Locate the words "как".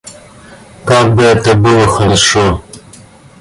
0.83-1.13